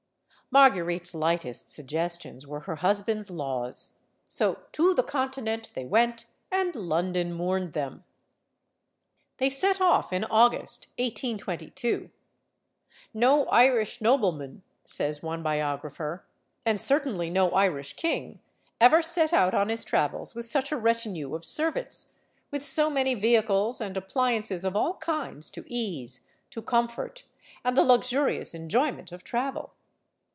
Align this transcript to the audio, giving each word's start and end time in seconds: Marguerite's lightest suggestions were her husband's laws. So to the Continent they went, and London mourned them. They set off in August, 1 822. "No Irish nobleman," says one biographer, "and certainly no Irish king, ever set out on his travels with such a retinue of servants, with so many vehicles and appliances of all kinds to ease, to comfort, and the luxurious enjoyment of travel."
Marguerite's 0.53 1.15
lightest 1.15 1.69
suggestions 1.71 2.45
were 2.45 2.59
her 2.59 2.75
husband's 2.75 3.31
laws. 3.31 3.97
So 4.27 4.59
to 4.73 4.93
the 4.93 5.01
Continent 5.01 5.71
they 5.75 5.85
went, 5.85 6.25
and 6.51 6.75
London 6.75 7.31
mourned 7.31 7.71
them. 7.71 8.03
They 9.37 9.49
set 9.49 9.79
off 9.79 10.11
in 10.11 10.25
August, 10.25 10.87
1 10.97 11.05
822. 11.05 12.09
"No 13.13 13.45
Irish 13.45 14.01
nobleman," 14.01 14.61
says 14.83 15.23
one 15.23 15.41
biographer, 15.41 16.25
"and 16.65 16.81
certainly 16.81 17.29
no 17.29 17.51
Irish 17.51 17.93
king, 17.93 18.41
ever 18.81 19.01
set 19.01 19.31
out 19.31 19.53
on 19.53 19.69
his 19.69 19.85
travels 19.85 20.35
with 20.35 20.45
such 20.45 20.69
a 20.73 20.77
retinue 20.77 21.33
of 21.33 21.45
servants, 21.45 22.11
with 22.51 22.61
so 22.61 22.89
many 22.89 23.13
vehicles 23.13 23.79
and 23.79 23.95
appliances 23.95 24.65
of 24.65 24.75
all 24.75 24.95
kinds 24.95 25.49
to 25.51 25.63
ease, 25.69 26.19
to 26.49 26.61
comfort, 26.61 27.23
and 27.63 27.77
the 27.77 27.83
luxurious 27.85 28.53
enjoyment 28.53 29.13
of 29.13 29.23
travel." 29.23 29.71